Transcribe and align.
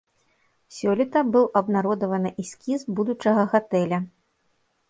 Сёлета 0.77 1.19
быў 1.35 1.45
абнародаваны 1.61 2.33
эскіз 2.45 2.87
будучага 3.01 3.47
гатэля. 3.53 4.05